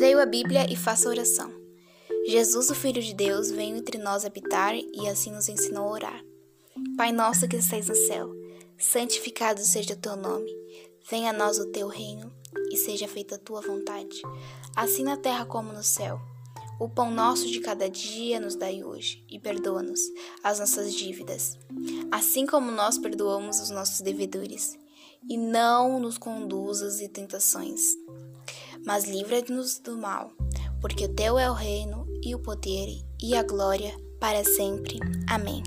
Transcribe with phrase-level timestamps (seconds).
[0.00, 1.52] Leio a Bíblia e faço oração.
[2.26, 6.24] Jesus, o Filho de Deus, veio entre nós habitar e assim nos ensinou a orar.
[6.96, 8.34] Pai nosso que estais no céu,
[8.78, 10.50] santificado seja o teu nome.
[11.10, 12.32] Venha a nós o teu reino
[12.72, 14.22] e seja feita a tua vontade,
[14.74, 16.18] assim na terra como no céu.
[16.80, 20.00] O pão nosso de cada dia nos dai hoje e perdoa-nos
[20.42, 21.58] as nossas dívidas,
[22.10, 24.78] assim como nós perdoamos os nossos devedores.
[25.28, 27.82] E não nos conduzas em tentações,
[28.86, 30.30] mas livra-nos do mal,
[30.80, 32.88] porque o teu é o reino e o poder
[33.22, 34.98] e a glória para sempre.
[35.28, 35.62] Amém.